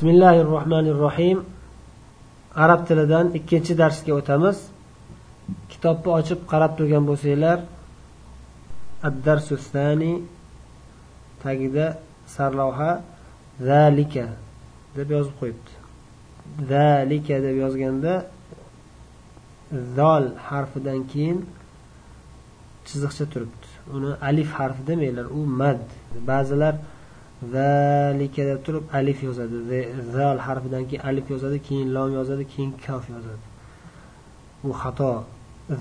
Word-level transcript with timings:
bismillahi 0.00 0.44
rohmanir 0.44 0.94
rohim 0.94 1.38
arab 2.56 2.80
tilidan 2.88 3.26
ikkinchi 3.38 3.72
darsga 3.82 4.12
o'tamiz. 4.20 4.58
Kitobni 5.72 6.10
ochib 6.18 6.40
qarab 6.52 6.72
turgan 6.78 7.04
bo'lsanglar 7.10 7.58
addarsustani 9.08 10.12
tagida 11.42 11.86
sarlavha 12.34 12.92
zalika 13.70 14.26
deb 14.96 15.08
yozib 15.16 15.34
qo'yibdi. 15.40 15.72
Zalika 16.72 17.36
deb 17.46 17.56
yozganda 17.64 18.14
zol 19.98 20.24
harfidan 20.48 21.00
keyin 21.12 21.38
chiziqcha 22.86 23.24
turibdi. 23.32 23.68
Uni 23.94 24.10
alif 24.28 24.50
harfi 24.58 24.82
demanglar 24.90 25.26
u 25.38 25.40
mad. 25.60 25.82
Ba'zilar 26.30 26.74
zalika 27.42 28.42
deb 28.42 28.64
turib 28.64 28.84
alif 28.92 29.22
yozadi. 29.22 29.88
Zal 30.12 30.38
harfidan 30.38 30.84
keyin 30.88 31.02
alif 31.08 31.30
yozadi 31.30 31.58
keyin 31.62 31.94
lom 31.94 32.12
yozadi 32.18 32.44
keyin 32.52 32.72
kaf 32.86 33.04
yozadi. 33.10 33.46
Bu 34.62 34.72
xato. 34.82 35.24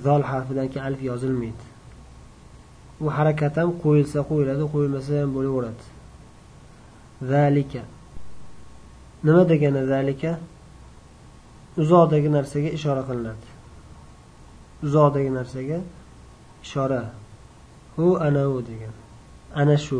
Zol 0.04 0.22
harfidan 0.22 0.68
keyin 0.72 0.86
alif 0.86 1.02
yozilmaydi. 1.04 1.66
U 3.02 3.06
harakat 3.18 3.58
ham 3.58 3.70
qo'yilsa 3.84 4.20
qo'yiladi 4.30 4.64
qo'yilmasa 4.74 5.12
ham 5.22 5.30
bo'laveradi. 5.36 5.84
Zalika. 7.32 7.84
Nima 9.24 9.44
degani 9.50 9.82
zalika? 9.94 10.32
Uzoqdagi 11.82 12.30
narsaga 12.38 12.70
ishora 12.78 13.02
qilinadi. 13.10 13.48
Uzoqdagi 14.86 15.30
narsaga 15.40 15.78
ishora. 16.66 17.02
Hu 17.96 18.06
ana 18.28 18.44
u 18.56 18.62
degan 18.70 18.96
ana 19.62 19.78
shu. 19.86 20.00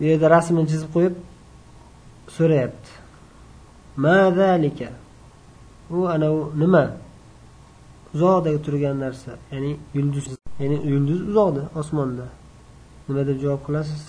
Bu 0.00 0.04
yerda 0.04 0.30
rasmini 0.30 0.68
chizib 0.68 0.90
qo'yib 0.94 1.14
so'rayapti. 2.36 2.90
Mazalika 3.96 4.88
u 5.90 6.06
ana 6.08 6.32
u 6.32 6.52
nima? 6.56 6.84
Uzoqdagi 8.14 8.62
turgan 8.62 8.96
narsa 9.00 9.30
ya'ni 9.52 9.76
yulduz. 9.94 10.26
Ya'ni 10.60 10.76
yulduz 10.92 11.20
uzoqda 11.28 11.62
osmonda. 11.80 12.26
Nima 13.08 13.26
deb 13.26 13.38
javob 13.44 13.62
qilasiz 13.66 14.02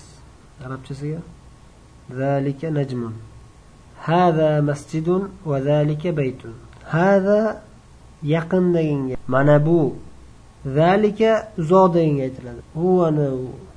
arabchasiga? 0.64 1.20
Zalika 2.18 2.68
najmun. 2.78 3.14
Hada 4.06 4.62
masjidun 4.62 5.22
va 5.46 5.60
zalika 5.60 6.16
baytun. 6.16 6.54
Hada 6.84 7.62
yaqindaganga 8.22 9.16
mana 9.28 9.66
bu. 9.66 9.80
Zalika 10.78 11.32
uzoqdaganga 11.58 12.22
aytiladi. 12.28 12.60
U 12.76 13.02
ana 13.08 13.26
u. 13.44 13.67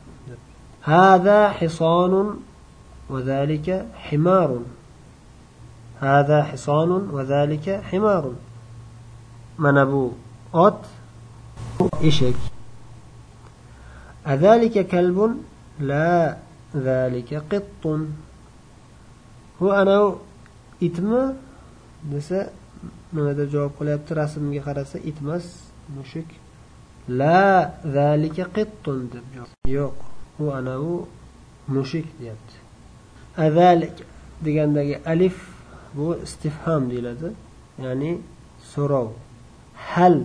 هذا 0.82 1.48
حصان 1.48 2.36
وذلك 3.10 3.86
حمار 3.94 4.60
هذا 6.00 6.42
حصان 6.44 6.90
وذلك 6.90 7.80
حمار 7.90 8.32
من 9.58 9.78
أبو 9.78 10.10
أوت 10.54 10.82
إشك 12.04 12.34
أذلك 14.26 14.86
كلب 14.86 15.36
لا 15.80 16.36
ذلك 16.76 17.34
قط 17.50 17.84
هو 19.62 19.72
أنا 19.72 20.16
itmi 20.80 21.34
desa 22.04 22.52
nimada 23.12 23.46
javob 23.48 23.72
qilyapti 23.78 24.14
rasmga 24.14 24.60
qarasa 24.60 24.98
itmas 25.00 25.46
mushuk 25.88 26.28
la 27.08 27.72
zalika 27.82 28.44
qittun 28.54 29.08
deb 29.12 29.24
yo'q 29.64 29.96
u 30.41 30.45
anavi 30.59 30.95
mushik 31.75 32.05
mushuk 32.05 32.07
deyapti. 32.19 32.55
Azalik 33.45 33.95
degandagi 34.45 34.95
alif 35.13 35.37
bu 35.95 36.05
istifham 36.25 36.81
deyiladi 36.91 37.29
ya'ni 37.83 38.11
so'rov. 38.73 39.09
Hal 39.91 40.15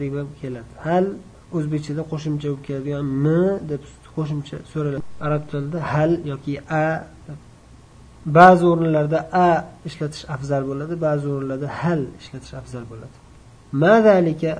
deb 0.00 0.12
ham 0.18 0.28
keladi. 0.40 0.72
Hal 0.86 1.06
o'zbekchada 1.56 2.02
qo'shimcha 2.12 2.46
bo'lib 2.50 2.62
keladigan 2.66 3.06
m 3.24 3.26
deb 3.70 3.82
qo'shimcha 4.16 4.56
so'raladi. 4.72 5.02
Arab 5.26 5.42
tilida 5.50 5.78
hal 5.92 6.12
yoki 6.32 6.54
a. 6.84 6.86
Ba'zi 8.38 8.64
o'rinlarda 8.72 9.18
a 9.46 9.48
ishlatish 9.88 10.24
afzal 10.34 10.62
bo'ladi 10.70 10.94
ba'zi 11.06 11.26
o'rinlarda 11.34 11.68
hal 11.80 12.00
ishlatish 12.20 12.52
afzal 12.60 12.84
bo'ladi. 12.90 13.16
Mazalika 13.84 14.52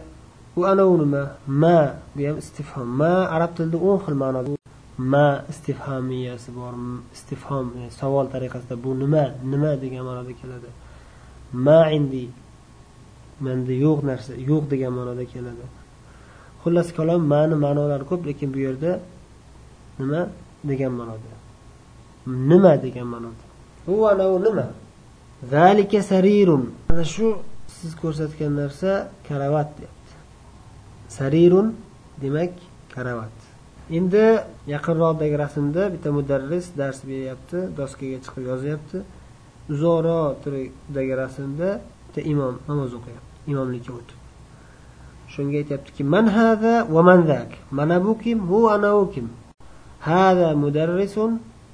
u 0.59 0.61
anavi 0.73 0.95
nima? 1.03 1.23
Ma 1.63 1.81
bu 2.15 2.21
ham 2.29 2.37
istifhom 2.43 2.89
ma 3.01 3.15
arab 3.37 3.51
tilida 3.57 3.79
o'n 3.89 3.99
xil 4.05 4.17
ma'noda 4.23 4.60
ma 5.01 5.45
istifhamiyasi 5.49 6.51
bor 6.55 6.75
istifhom 7.15 7.67
e, 7.81 7.91
savol 7.91 8.27
tariqasida 8.35 8.77
bu 8.85 8.91
nima 9.03 9.25
nima 9.53 9.71
degan 9.83 10.05
ma'noda 10.09 10.33
keladi. 10.41 10.71
Ma 11.53 11.81
indi 11.97 12.25
manda 13.41 13.73
yo'q 13.85 14.01
narsa 14.11 14.33
yo'q 14.51 14.65
degan 14.73 14.93
ma'noda 14.99 15.25
keladi. 15.33 15.65
Xullas 16.63 16.89
kalom 16.99 17.23
ma'ni 17.33 17.57
ma'nolari 17.65 18.05
ko'p 18.11 18.23
lekin 18.29 18.49
bu 18.55 18.59
yerda 18.67 18.93
nima 20.01 20.21
degan 20.71 20.93
ma'noda? 21.01 21.33
Nima 22.51 22.73
degan 22.85 23.07
ma'noda? 23.15 23.45
U 23.93 23.95
anavi 24.13 24.39
nima? 24.47 24.67
Zalika 25.53 26.01
sarirun. 26.11 26.65
Ana 26.91 27.05
shu 27.15 27.27
siz 27.77 27.93
ko'rsatgan 28.03 28.53
narsa 28.61 28.91
karavat 29.29 29.69
deyapti. 29.79 30.15
Sarirun 31.19 31.67
demak 32.23 32.53
karavat 32.95 33.50
endi 33.99 34.27
yaqinroqdagi 34.75 35.37
rasmda 35.45 35.83
bitta 35.93 36.09
mudarris 36.19 36.67
dars 36.79 36.99
beryapti 37.09 37.59
doskaga 37.79 38.19
chiqib 38.25 38.45
yozyapti. 38.51 38.99
Uzoqroqdagi 39.73 41.15
rasmda 41.23 41.69
bitta 42.07 42.21
imom 42.33 42.55
namoz 42.69 42.91
o'qiyapti 42.99 43.31
imomlikka 43.53 43.93
o'tib 43.99 44.19
shunga 45.33 45.57
aytyaptiki 45.63 46.03
man 46.15 46.27
hada 46.37 46.75
va 46.95 47.03
man 47.09 47.21
zak 47.31 47.51
mana 47.71 47.97
bu 48.05 48.13
kim 48.23 48.39
bu 48.51 48.71
ana 48.75 48.91
u 49.01 49.05
kim? 49.15 49.27
Hada 50.09 50.49
mudarrisun 50.63 51.33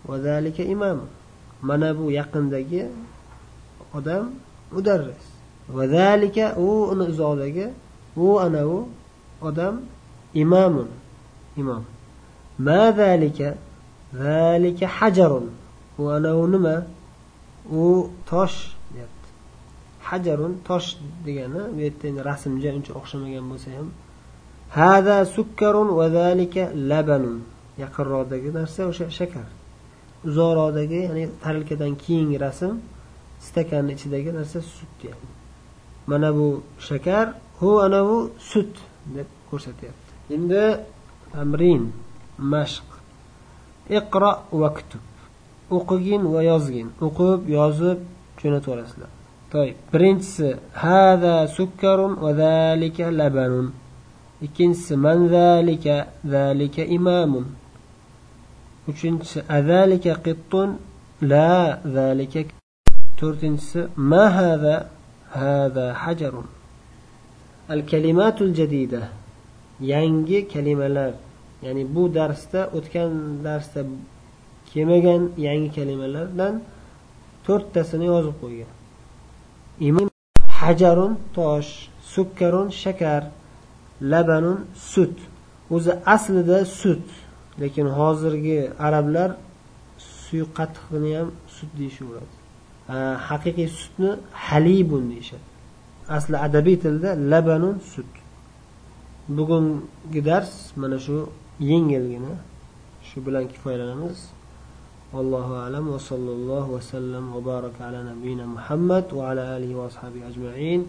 va 0.08 0.16
zalika 0.26 0.62
imom 0.74 0.98
mana 1.68 1.88
bu 1.98 2.10
yaqindagi 2.18 2.82
odam 3.96 4.24
mudarris 4.74 5.24
va 5.76 5.84
zalika 5.96 6.46
u 6.66 6.68
uni 6.92 7.04
uzoqdagi 7.12 7.66
u 8.16 8.38
ana 8.46 8.62
u 8.76 8.78
odam 9.48 9.74
imamun 10.34 10.88
imom. 11.56 11.95
Ma 12.58 12.92
zalika 12.92 13.54
zalika 14.12 14.86
hajarun. 14.86 15.50
U 15.98 16.02
ana 16.16 16.36
u 16.36 16.46
nima 16.54 16.76
u 17.70 18.08
tosh 18.30 18.58
deyapti. 18.94 19.28
Hajarun 20.08 20.52
tosh 20.68 20.88
degani 21.26 21.62
bu 21.74 21.80
yerda 21.80 22.04
endi 22.08 22.22
rasmga 22.30 22.70
uncha 22.78 22.92
o'xshamagan 22.98 23.44
bo'lsa 23.50 23.68
ham. 23.76 23.88
Hada 24.78 25.16
sukkarun 25.36 25.88
va 25.98 26.06
zalika 26.18 26.64
labanun. 26.90 27.38
Yaqinroqdagi 27.82 28.50
narsa 28.58 28.80
o'sha 28.90 29.06
shakar. 29.18 29.48
Uzoqroqdagi 30.28 31.00
ya'ni 31.06 31.24
tarelkadan 31.44 31.92
keyingi 32.04 32.38
rasm 32.46 32.72
stakanni 33.46 33.92
ichidagi 33.96 34.30
narsa 34.38 34.58
sut 34.76 34.94
yani 35.08 35.28
mana 36.10 36.28
bu 36.38 36.48
shakar 36.88 37.26
hu 37.60 37.68
ana 37.86 38.00
bu 38.08 38.18
sut 38.50 38.72
deb 39.16 39.28
ko'rsatyapti. 39.50 40.10
Endi 40.36 40.62
tamrin. 41.32 41.82
Mashq. 42.38 42.86
Iqro 43.98 44.32
va 44.52 44.68
kutub. 44.76 45.02
O'qigin 45.70 46.22
va 46.34 46.40
yozgin. 46.42 46.88
O'qib 47.06 47.48
yozib 47.48 47.98
jo'natib 48.40 48.68
yuborasizlar 48.68 49.10
birinchisi 49.92 50.56
hada 50.72 51.48
sukkarun 51.48 52.12
va 52.22 52.30
zalika 52.34 53.04
labanun. 53.20 53.72
Ikkinchisi 54.42 54.96
man 54.96 55.28
zalika 55.28 56.06
zalika 56.24 56.82
imamun. 56.84 57.46
Uchinchisi 58.88 59.40
azalika 59.48 60.12
qittun 60.24 60.78
la 61.22 61.80
zalika 61.96 62.40
to'rtinchisi 63.18 63.80
ma 63.96 64.24
hada 64.36 64.74
hada 65.30 65.94
hajarun. 66.02 66.46
Al 67.68 67.82
kalimatul 67.90 68.52
jadida. 68.58 69.00
Yangi 69.80 70.48
kalimalar. 70.52 71.12
Ya'ni 71.64 71.82
bu 71.94 72.02
darsda 72.14 72.60
o'tgan 72.76 73.10
darsda 73.46 73.80
kelmagan 74.70 75.22
yangi 75.46 75.70
kalimalardan 75.76 76.54
to'rttasini 77.46 78.06
yozib 78.12 78.36
qo'ygan. 78.42 78.72
Imom 79.88 80.08
hajarun 80.60 81.12
tosh 81.36 81.70
sukkarun 82.14 82.68
shakar 82.82 83.22
labanun 84.12 84.58
sut. 84.92 85.16
O'zi 85.74 85.92
aslida 86.14 86.58
sut 86.80 87.06
lekin 87.62 87.86
hozirgi 87.98 88.60
arablar 88.86 89.30
suyuq 90.24 90.50
ham 90.58 91.28
sut 91.56 91.70
deyishaveradi 91.78 92.34
haqiqiy 93.28 93.68
sutni 93.80 94.10
halibun 94.46 95.04
deyishadi. 95.12 95.46
Asli 96.16 96.36
adabiy 96.46 96.76
tilda 96.84 97.10
labanun 97.32 97.76
sut. 97.92 98.10
Bugungi 99.36 100.20
dars 100.28 100.52
mana 100.80 100.98
shu 101.06 101.16
yengilgina 101.60 102.36
shu 103.02 103.20
bilan 103.20 103.48
kifoyalanamiz. 103.48 104.28
Allohu 105.14 105.54
alam 105.54 105.88
va 105.92 105.98
sallallohu 105.98 106.76
vasallam 106.76 107.32
va 107.34 107.40
baraka 107.40 107.88
ala 107.88 108.02
nabiyina 108.04 108.44
muhammad 108.44 109.04
va 109.12 109.30
ala 109.30 109.56
alihi 109.56 109.72
va 109.72 109.86
ashabihi 109.86 110.24
ajmain. 110.24 110.84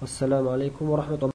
Vassalomu 0.00 0.50
alaykum 0.50 0.88
va 0.90 0.96
rahmatulloh. 1.02 1.26